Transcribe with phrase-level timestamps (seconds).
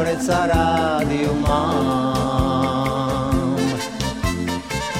[0.00, 2.56] Predsa rádiu mám.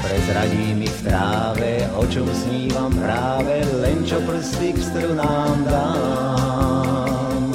[0.04, 7.48] Prezradí mi v tráve, o čom snívam práve, len čo prsty k strunám dám.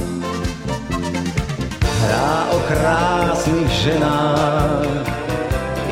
[1.85, 5.05] Hrá o krásnych ženách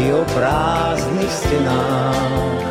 [0.02, 2.66] i o prázdnych stenách.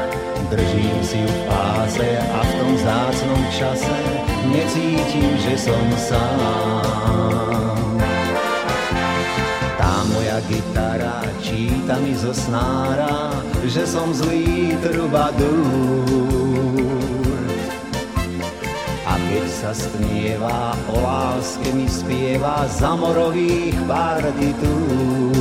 [0.51, 3.95] Držím si ju v páse a v tom zácnom čase
[4.51, 7.42] necítim, že som sám
[10.93, 13.33] gitara číta mi zo snára,
[13.65, 16.05] že som zlý trubadúr.
[19.09, 25.33] A keď sa stnieva, o láske mi spieva za morových partitúr.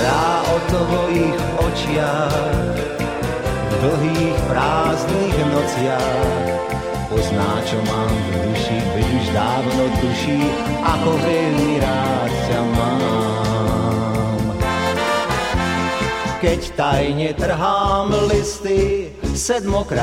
[0.00, 2.80] Hrá o tvojich očiach,
[3.68, 6.51] v dlhých prázdnych nociach,
[7.12, 10.40] pozná, čo mám v duši, veď už dávno tuší,
[10.80, 13.00] ako veľmi rád ťa mám.
[16.40, 20.02] Keď tajne trhám listy sedmokrát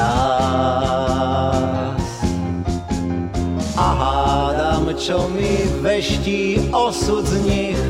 [3.76, 7.82] a hádam, čo mi veští osud z nich,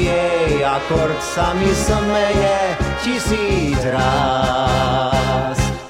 [0.00, 2.58] jej akord sa mi smeje
[3.04, 5.29] tisíc ráz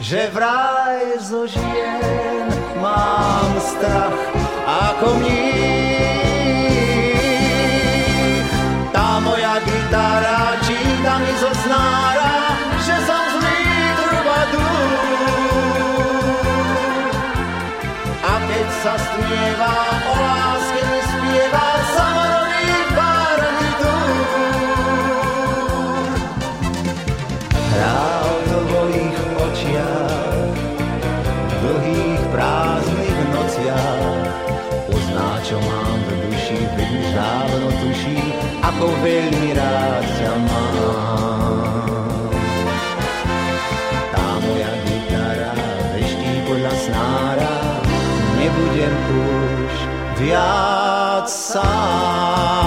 [0.00, 2.48] že vraj zo žien
[2.80, 4.16] mám strach
[4.64, 6.00] ako mních.
[8.96, 13.60] Tá moja gitara číta mi zo snára, že som zlý
[14.00, 14.88] trubadúr.
[18.24, 19.76] A keď sa stnieva
[20.08, 21.69] o láske, mi spieva
[39.00, 41.88] veľmi rád ťa mám.
[44.12, 45.52] Tá moja gitara
[45.96, 47.54] veští podľa snára,
[48.36, 49.72] nebudem už
[50.20, 52.60] viac sám.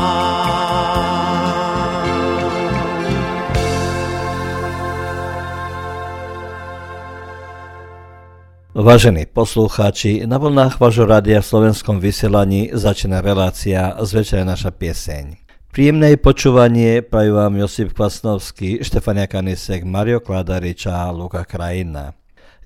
[8.74, 15.43] Vážení poslucháči, na vlnách vášho rádia v slovenskom vysielaní začína relácia Zvečer naša pieseň.
[15.74, 22.14] Príjemné počúvanie prajú vám Josip Kvasnovský, Štefania Kanisek, Mario Kladarič a Luka Krajina.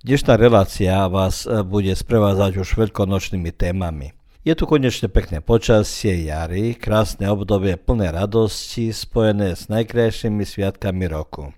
[0.04, 4.12] Dnešná relácia vás bude sprevázať už veľkonočnými témami.
[4.44, 11.56] Je tu konečne pekné počasie jary, krásne obdobie plné radosti spojené s najkrajšími sviatkami roku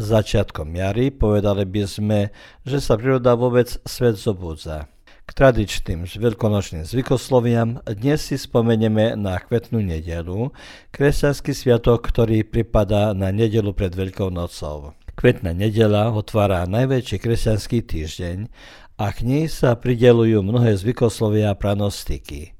[0.00, 2.18] začiatkom jary, povedali by sme,
[2.64, 4.88] že sa príroda vôbec svet zobúdza.
[5.26, 10.54] K tradičným veľkonočným zvykosloviam dnes si spomenieme na kvetnú nedelu,
[10.94, 14.94] kresťanský sviatok, ktorý pripadá na nedelu pred Veľkou nocou.
[15.18, 18.46] Kvetná nedela otvára najväčší kresťanský týždeň
[19.02, 22.55] a k nej sa pridelujú mnohé zvykoslovia a pranostiky.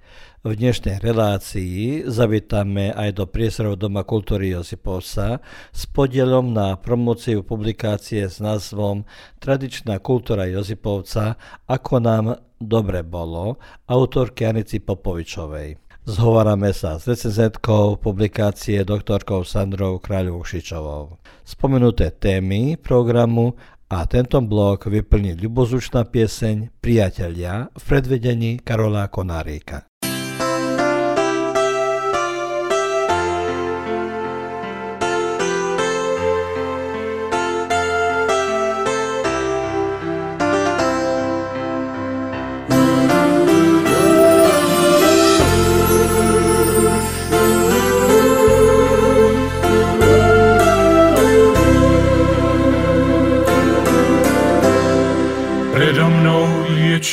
[0.46, 5.42] V dnešnej relácii zavítame aj do priestorov Doma kultúry Josipovca
[5.74, 9.02] s podielom na promociu publikácie s názvom
[9.42, 11.34] Tradičná kultúra Josipovca,
[11.66, 12.24] ako nám
[12.62, 13.58] dobre bolo,
[13.90, 15.82] autorky Anici Popovičovej.
[16.06, 21.18] Zhovárame sa s recenzentkou publikácie doktorkou Sandrou Kráľovšičovou.
[21.42, 23.58] Spomenuté témy programu
[23.90, 29.90] a tento blok vyplní ľubozučná pieseň Priatelia v predvedení Karola Konárika.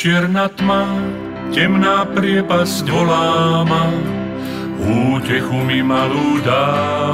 [0.04, 0.84] Čierna tma,
[1.56, 3.88] temná priepasť volá ma,
[4.84, 7.08] útechu mi malú dáva.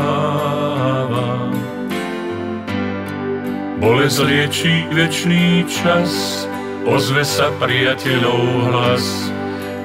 [3.79, 6.43] Bolesť liečí večný čas,
[6.83, 8.43] ozve sa priateľov
[8.75, 9.07] hlas,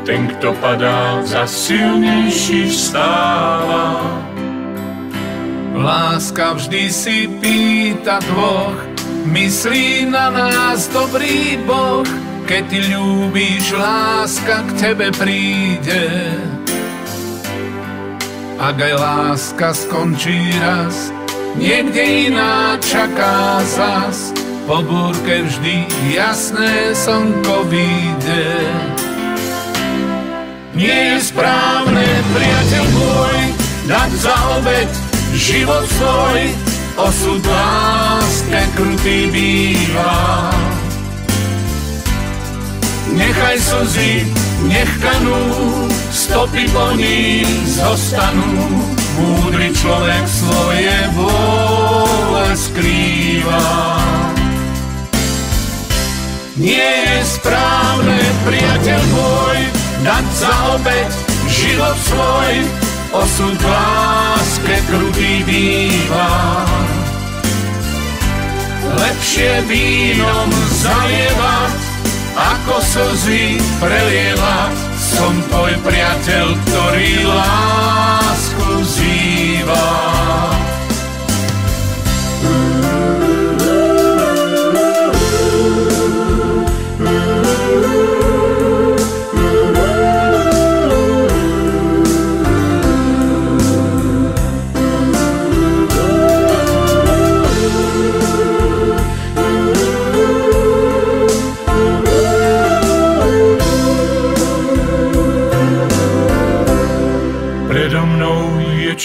[0.10, 4.02] ten, kto padá, za silnejší vstáva.
[5.78, 8.82] Láska vždy si pýta dvoch,
[9.30, 16.06] myslí na nás dobrý Boh, keď ty ľúbíš, láska k tebe príde.
[18.62, 21.10] Ak aj láska skončí raz,
[21.58, 24.30] niekde iná čaká zas,
[24.70, 28.50] po búrke vždy jasné slnko vyjde.
[30.78, 33.38] Nie je správne, priateľ môj,
[33.90, 34.90] dať za obed
[35.34, 36.42] život svoj,
[37.00, 40.75] osud láske krutý býva.
[43.16, 44.28] Nechaj slzy,
[44.68, 48.68] nech kanú, stopy po nich zostanú.
[49.16, 53.64] Múdry človek svoje vôle skrýva.
[56.60, 59.60] Nie je správne, priateľ môj,
[60.04, 61.12] dať za obeď
[61.48, 62.54] život svoj,
[63.12, 66.32] osud láske krutý býva.
[68.96, 70.48] Lepšie vínom
[70.80, 71.76] zalievať,
[72.36, 78.15] ako slzy prelievať, som tvoj priateľ, ktorý lásku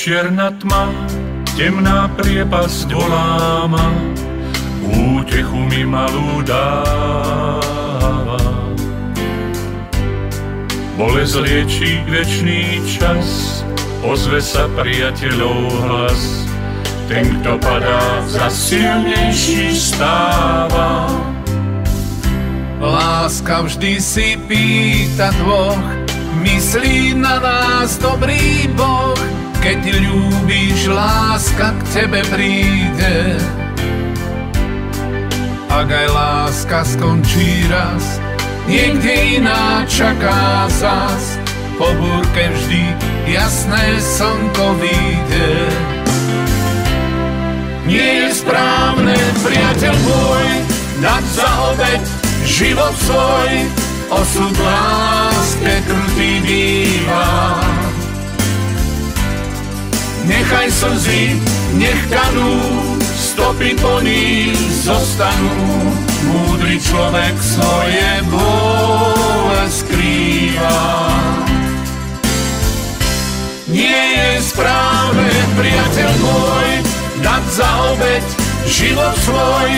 [0.00, 0.88] čierna tma,
[1.60, 3.92] temná priepasť volá ma,
[4.88, 7.60] útechu mi malú dáva.
[10.96, 13.60] Bolesť liečí večný čas,
[14.00, 16.48] ozve sa priateľov hlas,
[17.04, 21.12] ten, kto padá, za silnejší stáva.
[22.80, 25.84] Láska vždy si pýta dvoch,
[26.40, 33.36] myslí na nás dobrý Boh, keď ľúbíš, láska k tebe príde.
[35.68, 38.18] Ak aj láska skončí raz,
[38.64, 41.36] niekde iná čaká zas.
[41.76, 42.84] Po búrke vždy
[43.28, 45.52] jasné slnko vyjde.
[47.88, 50.46] Nie je správne, priateľ môj,
[51.00, 52.02] dať za obeď
[52.44, 53.50] život svoj,
[54.12, 57.69] osud láske krutý býva.
[60.30, 61.34] Nechaj slzy,
[61.74, 62.54] nech kanú,
[63.02, 64.54] stopy po nich
[64.86, 65.58] zostanú.
[66.30, 70.82] Múdry človek svoje bole skrýva.
[73.74, 76.70] Nie je správne, priateľ môj,
[77.26, 78.24] dať za obeď
[78.70, 79.70] život svoj,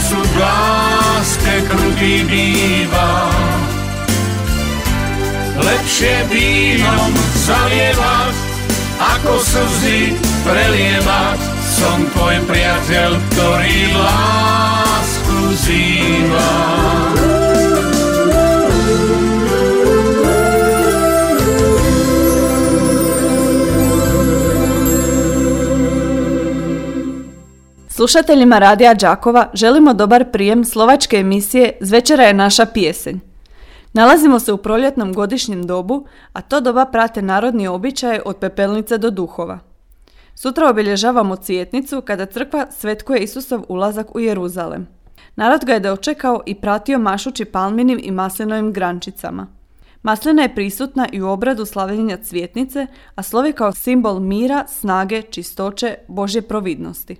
[0.00, 3.12] osud láske krutý býva.
[5.60, 7.12] Lepšie vínom
[7.44, 8.43] zalievať
[8.98, 10.14] ako slzy
[10.46, 11.38] prelievať.
[11.74, 16.52] Som tvoj priateľ, ktorý lásku zýva.
[27.94, 33.33] Slušateljima Radija Đakova želimo dobar prijem slovačke emisije Zvečera je naša pjesenj.
[33.94, 39.10] Nalazimo se u proljetnom godišnjem dobu, a to doba prate narodni običaje od pepelnice do
[39.10, 39.58] duhova.
[40.34, 44.86] Sutra obilježavamo cvjetnicu kada crkva svetkuje Isusov ulazak u Jeruzalem.
[45.36, 49.46] Narod ga je dočekao i pratio mašući palminim i maslinovim grančicama.
[50.02, 55.94] Maslina je prisutna i u obradu slavljenja cvjetnice, a slovi kao simbol mira, snage, čistoće,
[56.08, 57.16] Božje providnosti.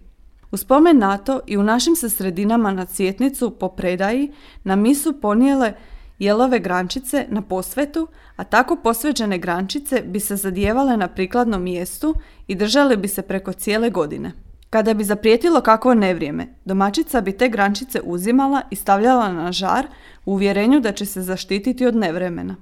[0.51, 4.33] U spomen na to i u našim se sredinama na cvjetnicu po predaji
[4.65, 5.73] na misu ponijele
[6.19, 12.15] jelove grančice na posvetu, a tako posveđene grančice bi se zadijevale na prikladnom mjestu
[12.47, 14.33] i držale bi se preko cijele godine.
[14.71, 19.87] Kada bi zaprijetilo kakvo nevrijeme, domaćica bi te grančice uzimala i stavljala na žar
[20.27, 22.57] u uvjerenju da će se zaštititi od nevremena.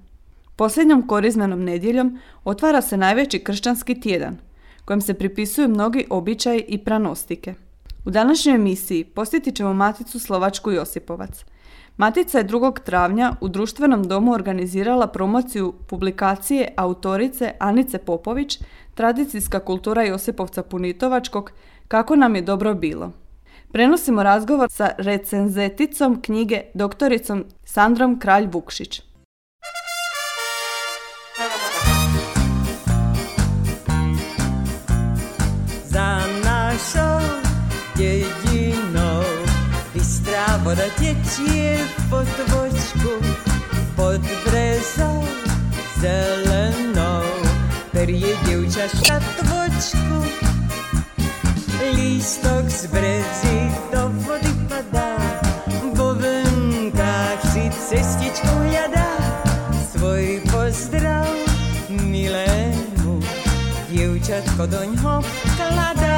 [0.57, 4.39] Posljednjom korizmenom nedjeljom otvara se najveći kršćanski tjedan,
[4.85, 7.55] kojem se pripisuju mnogi običaji i pranostike.
[8.05, 11.45] U današnjoj emisiji posjetit ćemo Maticu Slovačku Josipovac–
[11.97, 12.81] Matica je 2.
[12.81, 18.59] travnja u društvenom domu organizirala promociju publikacije autorice Anice Popović,
[18.95, 21.53] Tradicijska kultura Josipovca Punitovačkog,
[21.89, 23.13] Kako nam je dobro bilo.
[23.73, 29.12] Prenosimo razgovor sa recenzeticom knjige doktoricom Sandrom Kralj Vukšić.
[40.83, 41.79] Bystrá voda tečie
[42.11, 43.15] po tvočku
[43.95, 45.23] pod brezou
[46.01, 47.23] zelenou.
[47.93, 50.19] Perie dievča šatvočku,
[51.95, 53.59] lístok z brezy
[53.93, 55.15] do vody padá.
[55.95, 59.11] Vo vlnkách si cestičku hľadá
[59.93, 61.31] svoj pozdrav
[61.93, 63.21] milému.
[63.93, 65.33] Dievčatko doňho vkladá.
[65.63, 66.12] Lístoček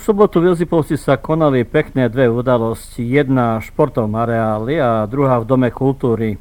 [0.00, 3.04] sobotu v Jozipovci sa konali pekné dve udalosti.
[3.04, 6.40] Jedna v športovom areáli a druhá v Dome kultúry.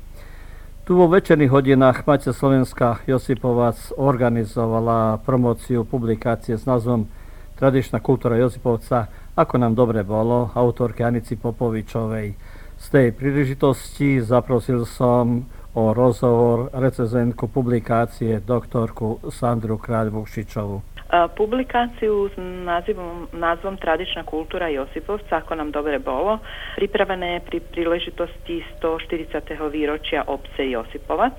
[0.88, 7.12] Tu vo večerných hodinách Maťa Slovenská Josipovac organizovala promóciu publikácie s názvom
[7.60, 12.40] Tradičná kultúra Josipovca, ako nám dobre bolo, autorky Anici Popovičovej.
[12.80, 15.44] Z tej príležitosti zaprosil som
[15.76, 20.78] o rozhovor recezentku publikácie doktorku Sandru Kráľ-Vukšičovu.
[20.80, 26.38] A Publikáciu s názvom, názvom Tradičná kultúra Josipovca, ako nám dobre bolo,
[26.78, 29.34] pripravené pri príležitosti 140.
[29.74, 31.34] výročia obce Josipovac.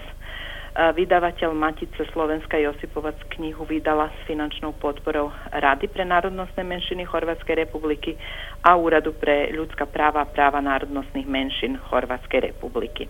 [0.74, 7.62] A Vydavateľ Matice Slovenska Josipovac knihu vydala s finančnou podporou Rady pre národnostné menšiny Chorvátskej
[7.62, 8.18] republiky
[8.66, 13.06] a Úradu pre ľudská práva a práva národnostných menšín Chorvátskej republiky.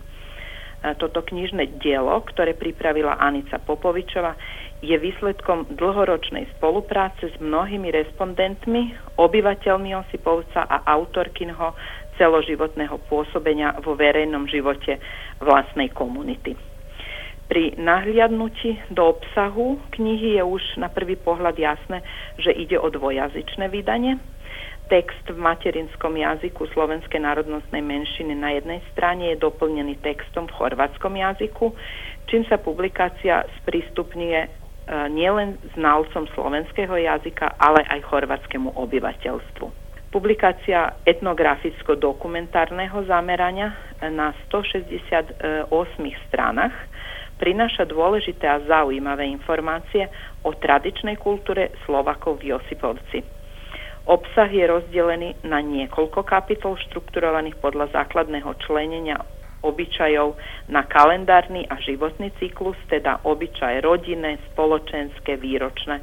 [0.81, 4.33] A Toto knižné dielo, ktoré pripravila Anica Popovičova,
[4.81, 11.77] je výsledkom dlhoročnej spolupráce s mnohými respondentmi, obyvateľmi Osipovca a autorkinho
[12.17, 14.97] celoživotného pôsobenia vo verejnom živote
[15.37, 16.57] vlastnej komunity.
[17.45, 22.01] Pri nahliadnutí do obsahu knihy je už na prvý pohľad jasné,
[22.41, 24.17] že ide o dvojazyčné vydanie.
[24.87, 31.15] Text v materinskom jazyku slovenskej národnostnej menšiny na jednej strane je doplnený textom v chorvátskom
[31.15, 31.75] jazyku,
[32.27, 39.71] čím sa publikácia sprístupňuje nielen znalcom slovenského jazyka, ale aj chorvátskému obyvateľstvu.
[40.11, 43.71] Publikácia etnograficko-dokumentárneho zamerania
[44.03, 45.63] na 168
[46.27, 46.75] stranách
[47.39, 50.11] prináša dôležité a zaujímavé informácie
[50.43, 53.23] o tradičnej kultúre Slovakov v Josipovci.
[54.05, 59.15] Obsah je rozdelený na niekoľko kapitol štrukturovaných podľa základného členenia
[59.61, 60.35] obyčajov
[60.69, 66.01] na kalendárny a životný cyklus, teda obyčaje rodinné, spoločenské, výročné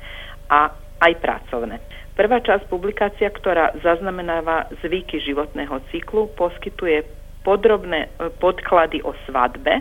[0.50, 1.78] a aj pracovné.
[2.18, 7.06] Prvá časť publikácia, ktorá zaznamenáva zvyky životného cyklu, poskytuje
[7.46, 9.78] podrobné e, podklady o svadbe,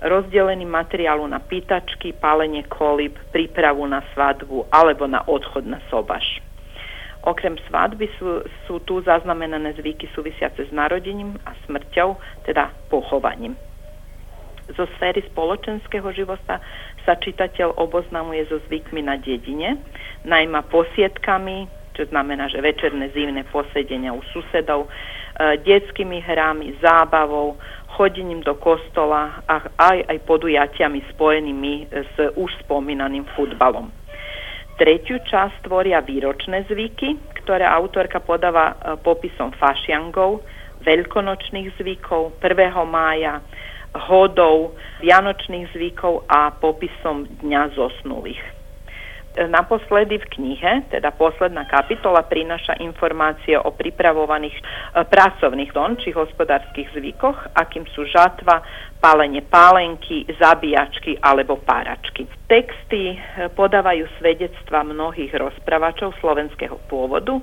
[0.00, 6.40] rozdelený materiálu na pýtačky, pálenie kolib, prípravu na svadbu alebo na odchod na sobaš.
[7.24, 13.56] Okrem svadby sú, sú tu zaznamenané zvyky súvisiace s narodením a smrťou, teda pochovaním.
[14.76, 16.60] Zo sféry spoločenského života
[17.04, 19.80] sa čitateľ oboznamuje so zvykmi na dedine,
[20.24, 24.88] najmä posietkami, čo znamená, že večerné zimné posedenia u susedov, e,
[25.64, 27.56] detskými hrami, zábavou,
[27.94, 34.03] chodením do kostola a aj, aj podujatiami spojenými s už spomínaným futbalom.
[34.74, 40.42] Tretiu časť tvoria výročné zvyky, ktoré autorka podáva e, popisom fašiangov,
[40.82, 42.74] veľkonočných zvykov, 1.
[42.86, 43.38] mája,
[44.10, 48.53] hodov, vianočných zvykov a popisom Dňa zosnulých.
[49.34, 54.62] Naposledy v knihe, teda posledná kapitola, prináša informácie o pripravovaných e,
[55.02, 58.62] pracovných don či hospodárskych zvykoch, akým sú žatva,
[59.02, 62.30] pálenie pálenky, zabíjačky alebo páračky.
[62.46, 67.34] Texty e, podávajú svedectva mnohých rozpravačov slovenského pôvodu,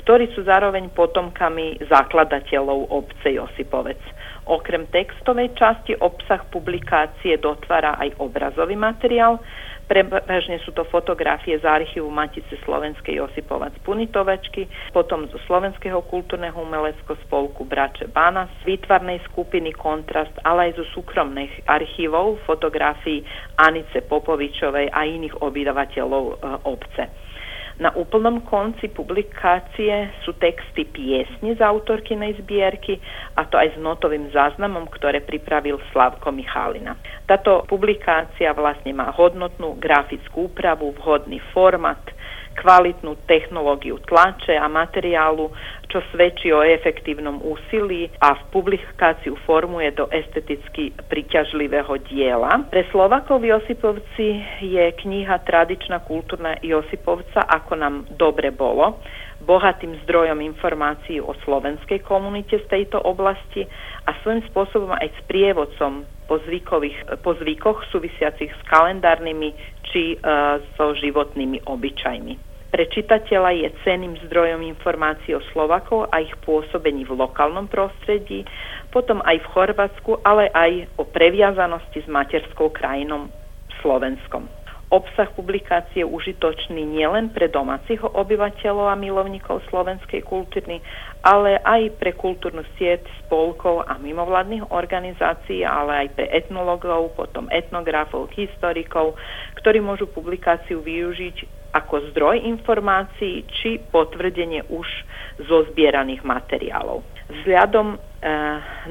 [0.00, 4.00] ktorí sú zároveň potomkami zakladateľov obce Josipovec.
[4.44, 9.40] Okrem textovej časti obsah publikácie dotvára aj obrazový materiál,
[9.84, 14.64] Prevažne sú to fotografie z archívu Matice Slovenskej Josipovac Punitovačky,
[14.96, 20.84] potom zo Slovenského kultúrneho umeleckého spolku Brače Bana, z výtvarnej skupiny Kontrast, ale aj zo
[20.96, 23.20] súkromných archívov fotografií
[23.60, 27.23] Anice Popovičovej a iných obyvateľov e, obce.
[27.74, 33.02] Na úplnom konci publikácie sú texty piesne z autorkinej zbierky
[33.34, 36.94] a to aj s notovým záznamom, ktoré pripravil Slavko Michalina.
[37.26, 41.98] Táto publikácia vlastne má hodnotnú grafickú úpravu, vhodný format,
[42.54, 45.50] kvalitnú technológiu tlače a materiálu,
[45.90, 52.66] čo svedčí o efektívnom úsilí a v publikáciu formuje do esteticky priťažlivého diela.
[52.66, 58.98] Pre Slovakov Josipovci je kniha Tradičná kultúrna Josipovca, ako nám dobre bolo,
[59.44, 63.68] bohatým zdrojom informácií o slovenskej komunite z tejto oblasti
[64.08, 69.52] a svojím spôsobom aj s prievodcom po, zvykových, po zvykoch súvisiacich s kalendárnymi
[69.84, 72.56] či uh, so životnými obyčajmi.
[72.74, 78.42] Pre čitateľa je ceným zdrojom informácií o Slovakov a ich pôsobení v lokálnom prostredí,
[78.90, 83.30] potom aj v Chorvátsku, ale aj o previazanosti s materskou krajinou
[83.78, 84.63] Slovenskom.
[84.92, 90.84] Obsah publikácie užitočný nielen pre domácich obyvateľov a milovníkov slovenskej kultúry,
[91.24, 98.28] ale aj pre kultúrnu sieť spolkov a mimovládnych organizácií, ale aj pre etnologov, potom etnografov,
[98.36, 99.16] historikov,
[99.58, 104.86] ktorí môžu publikáciu využiť ako zdroj informácií či potvrdenie už
[105.48, 107.02] zozbieraných materiálov.
[107.24, 107.98] Vzhľadom e,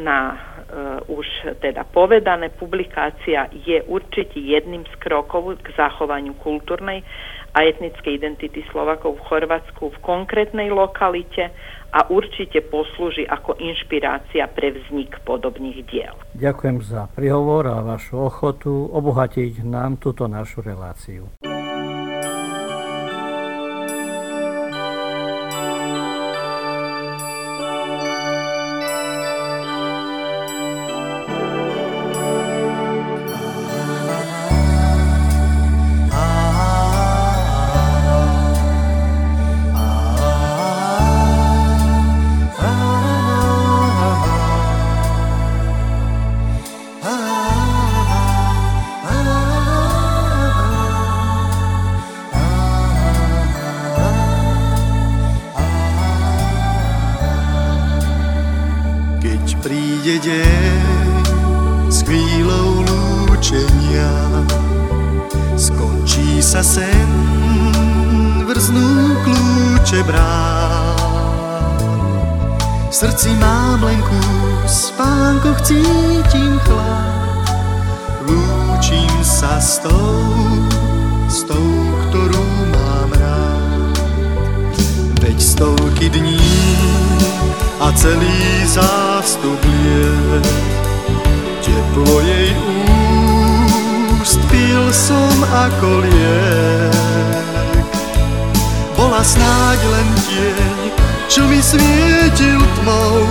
[0.02, 1.28] na uh, už
[1.62, 7.06] teda povedané, publikácia je určite jedným z krokov k zachovaniu kultúrnej
[7.54, 11.54] a etnickej identity Slovakov v Chorvátsku v konkrétnej lokalite
[11.94, 16.18] a určite poslúži ako inšpirácia pre vznik podobných diel.
[16.34, 21.30] Ďakujem za prihovor a vašu ochotu obohatiť nám túto našu reláciu.
[87.80, 90.46] a celý zástup liet.
[91.64, 92.54] Teplo jej
[94.22, 96.94] úst pil som ako liek.
[98.94, 100.80] Bola snáď len tieň,
[101.28, 103.26] čo mi svietil tmou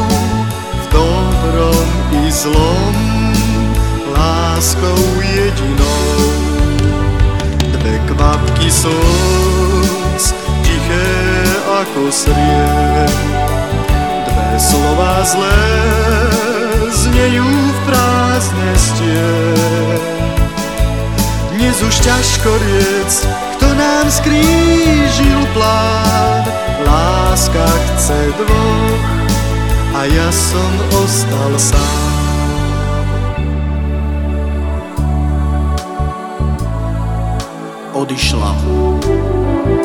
[0.75, 2.97] v dobrom i zlom,
[4.11, 6.19] láskou jedinou.
[7.79, 10.35] Dve kvapky slz,
[10.67, 11.09] tiché
[11.67, 13.52] ako sriek
[14.61, 15.65] slova zlé
[16.93, 19.99] znejú v prázdne stier.
[21.57, 23.13] Dnes už ťažko riec,
[23.57, 26.45] kto nám skrížil plán.
[26.83, 29.05] Láska chce dvoch
[29.97, 32.11] a ja som ostal sám.
[37.93, 38.53] Odišla.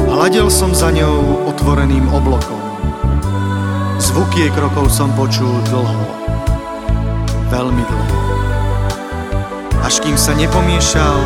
[0.09, 2.76] Hladel som za ňou otvoreným oblokom
[4.57, 6.01] krokov som počul dlho.
[7.53, 8.19] veľmi dlho.
[9.85, 11.17] Až kým sa nepomiešal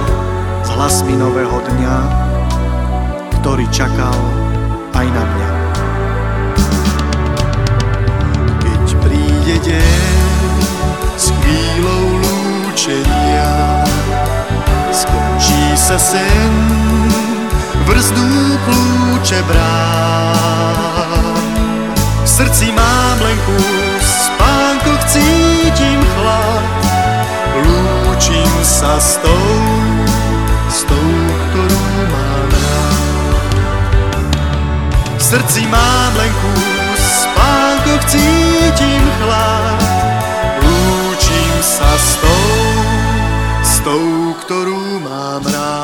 [0.61, 1.97] s hlasmi nového dňa,
[3.39, 4.19] ktorý čakal
[4.91, 5.51] aj na mňa.
[8.59, 10.51] Keď príde deň
[11.15, 13.81] s chvíľou lúčenia,
[14.91, 16.53] skončí sa sen,
[17.87, 18.29] vrzdú
[18.67, 20.90] kľúče brán.
[22.31, 26.63] Srdci mám len kus, spánkoch cítim chlad,
[27.59, 29.51] lúčim sa s tou,
[30.71, 31.11] s tou,
[31.51, 33.51] ktorú mám rád.
[35.19, 39.83] V srdci mám len kus, spánkoch cítim chlad,
[40.63, 42.47] lúčim sa s tou,
[43.59, 44.07] s tou,
[44.39, 45.80] ktorú mám rád.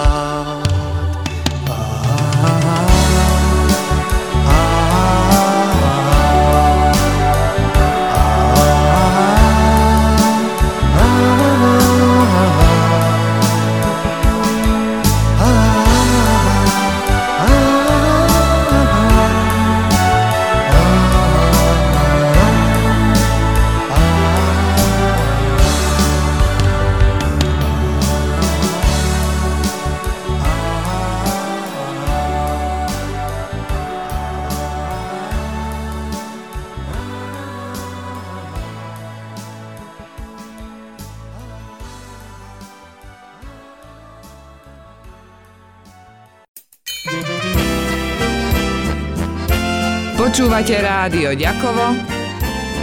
[50.27, 51.95] Počúvate rádio Ďakovo,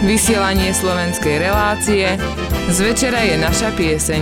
[0.01, 2.17] vysielanie slovenskej relácie,
[2.73, 4.21] z večera je naša pieseň.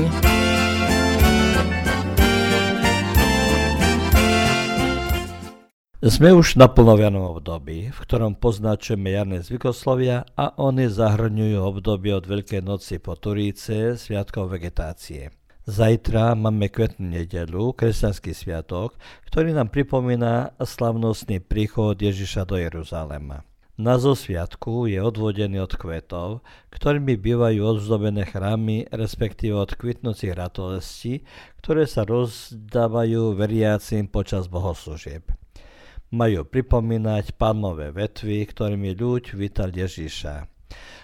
[6.03, 12.27] Sme už na plnovianom období, v ktorom poznačujeme jarné zvykoslovia a oni zahrňujú obdobie od
[12.27, 15.31] Veľkej noci po Turíce, sviatkov vegetácie.
[15.63, 18.99] Zajtra máme kvetnú nedelu, kresťanský sviatok,
[19.31, 23.47] ktorý nám pripomína slavnostný príchod Ježiša do Jeruzalema.
[23.79, 31.23] Názov sviatku je odvodený od kvetov, ktorými bývajú odzdobené chrámy, respektíve od kvitnúcich ratolestí,
[31.63, 35.31] ktoré sa rozdávajú veriacim počas bohoslúžieb
[36.13, 40.52] majú pripomínať palmové vetvy, ktorými ľuď vítal Ježíša.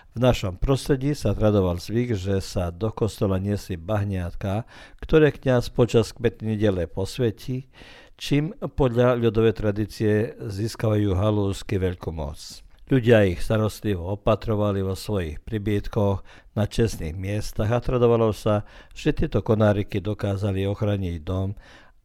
[0.09, 4.65] V našom prostredí sa tradoval zvyk, že sa do kostola niesli bahniatka,
[4.97, 7.69] ktoré kňaz počas kvetnej nedele posvetí,
[8.17, 12.65] čím podľa ľudovej tradície získavajú halúsky veľkú moc.
[12.89, 16.25] Ľudia ich starostlivo opatrovali vo svojich pribytkoch
[16.57, 18.65] na čestných miestach a tradovalo sa,
[18.97, 21.53] že tieto konáriky dokázali ochraniť dom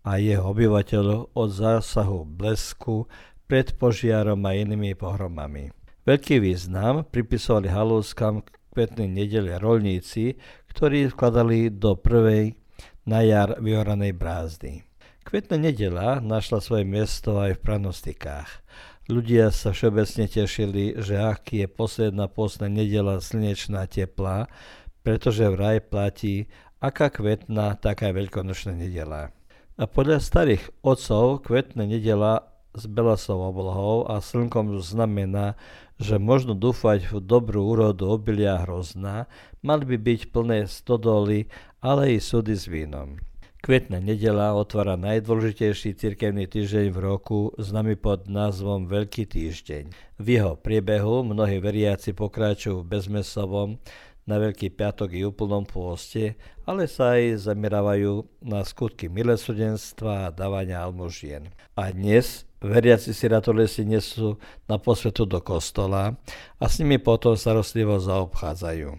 [0.04, 3.08] a jeho obyvateľov od zásahu blesku
[3.48, 5.72] pred požiarom a inými pohromami.
[6.04, 8.44] Veľký význam pripisovali halúskam
[8.76, 10.36] kvetnej nedele rolníci,
[10.68, 12.60] ktorí vkladali do prvej
[13.08, 14.84] na jar vyoranej brázdy.
[15.24, 18.50] Kvetná nedela našla svoje miesto aj v pranostikách.
[19.08, 24.52] Ľudia sa všeobecne tešili, že aký je posledná postná nedela slnečná teplá,
[25.00, 26.52] pretože vraj platí,
[26.84, 29.32] aká kvetná, taká veľkonočná nedela.
[29.80, 35.54] A podľa starých otcov kvetná nedela s belasou oblohou a slnkom znamená,
[36.02, 39.30] že možno dúfať v dobrú úrodu obilia hrozná,
[39.62, 41.46] mali by byť plné stodoly,
[41.78, 43.16] ale i súdy s vínom.
[43.64, 49.88] Kvetná nedela otvára najdôležitejší cirkevný týždeň v roku, známy pod názvom Veľký týždeň.
[50.20, 53.80] V jeho priebehu mnohí veriaci pokračujú v bezmesovom,
[54.24, 60.80] na Veľký piatok i úplnom pôste, ale sa aj zamerávajú na skutky milosrdenstva a dávania
[60.80, 61.52] almužien.
[61.76, 66.16] A dnes veriaci si ratolesi nesú na posvetu do kostola
[66.56, 68.96] a s nimi potom starostlivo zaobchádzajú.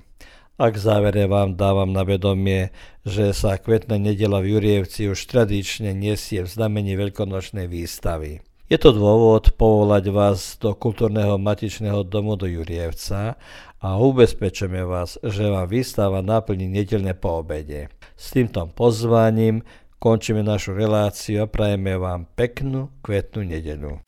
[0.55, 2.71] A k závere vám dávam na vedomie,
[3.03, 8.39] že sa kvetná nedela v Jurievci už tradične nesie v znamení veľkonočnej výstavy.
[8.65, 13.37] Je to dôvod povolať vás do kultúrneho matičného domu do Jurievca
[13.77, 17.93] a ubezpečujeme vás, že vám výstava naplní nedelné po obede.
[18.17, 19.61] S týmto pozvaním
[20.01, 24.01] končíme našu reláciu a prajeme vám peknú kvetnú nedelu.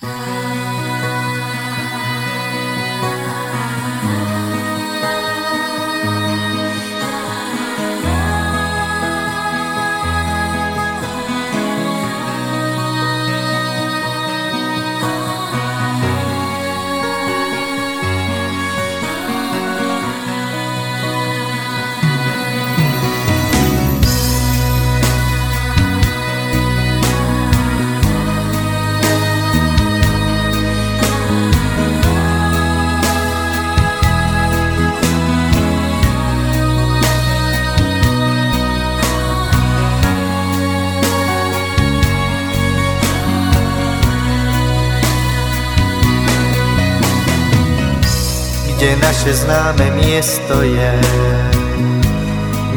[48.77, 50.93] Kde naše známe miesto je.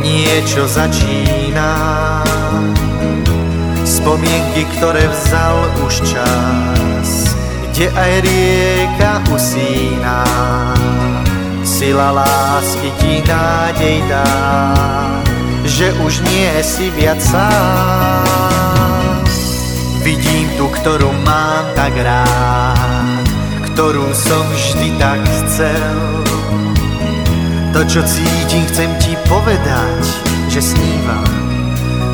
[0.00, 1.76] Niečo začína,
[3.84, 7.36] spomienky, ktoré vzal už čas,
[7.76, 10.24] kde aj rieka usína.
[11.68, 14.32] Sila lásky ti nádej dá,
[15.68, 18.24] že už nie si viac sám.
[20.00, 23.19] Vidím tú, ktorú mám tak rád,
[23.80, 25.96] ktorú som vždy tak chcel.
[27.72, 30.04] To, čo cítim, chcem ti povedať,
[30.52, 31.24] že snívam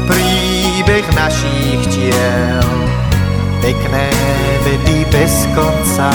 [0.07, 2.71] príbeh našich tiel.
[3.59, 4.15] Pekné
[4.63, 6.15] vedy bez konca,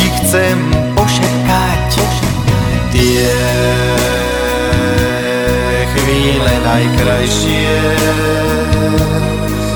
[0.00, 0.56] ti chcem
[0.96, 1.92] pošepkať
[2.96, 3.36] tie
[5.92, 7.76] chvíle najkrajšie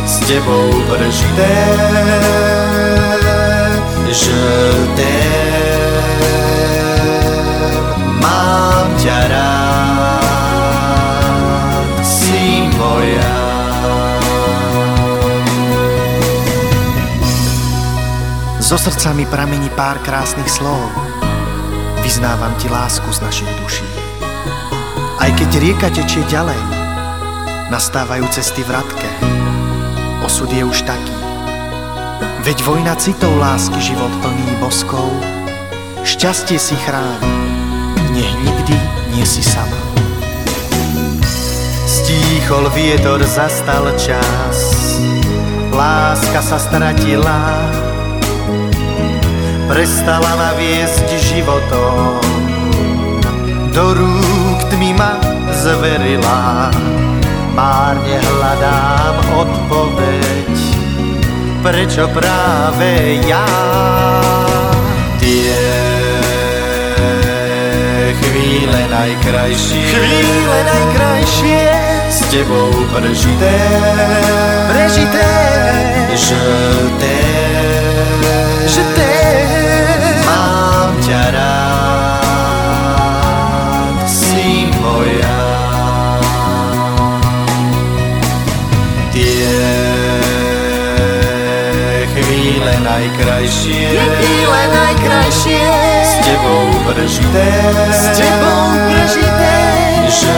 [0.08, 1.52] s tebou prežité,
[4.16, 4.32] že
[8.16, 10.24] mám ťa rád,
[12.00, 13.36] si moja.
[18.56, 20.80] Zo srdca mi pramení pár krásnych slov,
[22.00, 23.84] vyznávam ti lásku z našich duší.
[25.20, 26.58] Aj keď rieka tečie ďalej,
[27.68, 29.12] nastávajú cesty vratke,
[30.24, 31.25] osud je už taký.
[32.46, 35.10] Veď vojna citov lásky život plný boskov,
[36.06, 37.34] šťastie si chráni,
[38.14, 38.78] nech nikdy
[39.10, 39.74] nie si sama.
[41.90, 44.58] Stíchol vietor, zastal čas,
[45.74, 47.66] láska sa stratila,
[49.66, 52.22] prestala ma viesť životom,
[53.74, 55.18] do rúk tmy ma
[55.50, 56.70] zverila,
[57.58, 60.25] márne hľadám odpoveď,
[61.66, 63.42] prečo práve ja?
[65.18, 65.58] Tie
[68.22, 71.66] chvíle najkrajšie, chvíle najkrajšie
[72.06, 73.58] s tebou prežité,
[74.70, 75.26] prežité,
[76.14, 76.38] že
[77.02, 77.18] té,
[78.70, 79.10] že té,
[80.22, 82.30] mám ťa rád,
[84.06, 85.45] si moja.
[92.66, 95.62] Chvíle najkrajšie, tie chvíle najkrajšie.
[96.02, 97.46] S tebou prežité,
[97.94, 99.54] s tebou prežité,
[100.10, 100.34] že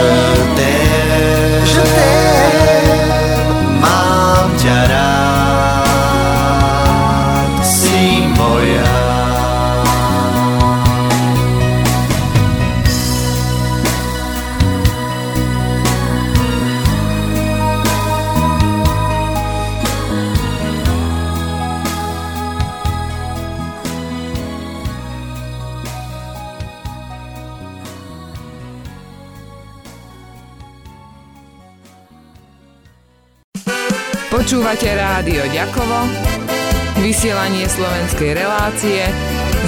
[35.19, 36.07] Radio Đakovo,
[37.03, 39.03] vysielanie slovenskej relácie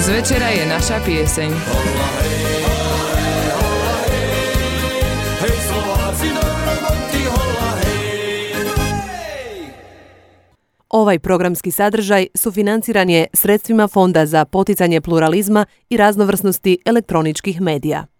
[0.00, 1.50] Z večera je naša pieseň.
[10.88, 18.11] Ovaj programski sadržaj sufinanciran je sredstvima Fonda za poticanje pluralizma i raznovrsnosti elektroničkih medija.